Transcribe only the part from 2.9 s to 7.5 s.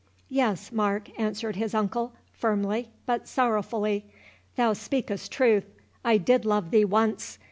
but sorrowfully, "thou speakest truth—I did love thee once.